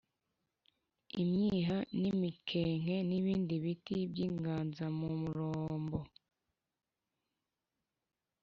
[1.21, 5.99] imyiha n’imikenke n’ibindi biti by’inganzamarumbo.